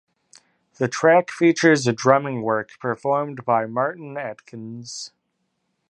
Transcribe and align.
The 0.79 0.87
track 0.87 1.29
features 1.29 1.85
a 1.85 1.93
drumming 1.93 2.41
work 2.41 2.71
performed 2.79 3.45
by 3.45 3.67
Martin 3.67 4.17
Atkins. 4.17 5.11